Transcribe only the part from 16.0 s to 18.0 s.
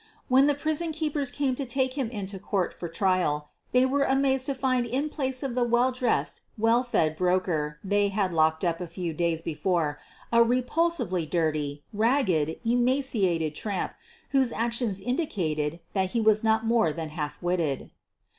he was not more than half witted.